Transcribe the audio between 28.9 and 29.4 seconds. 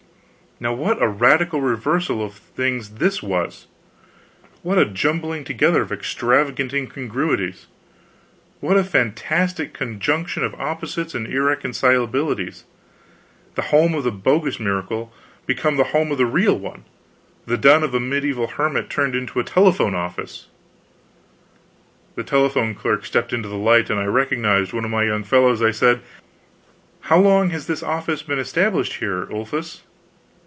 here,